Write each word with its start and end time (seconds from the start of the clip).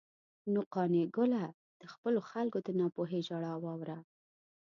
نو 0.53 0.59
قانع 0.73 1.03
ګله، 1.15 1.43
د 1.81 1.83
خپلو 1.93 2.19
خلکو 2.29 2.57
د 2.63 2.69
ناپوهۍ 2.79 3.21
ژړا 3.27 3.53
واوره. 3.63 3.97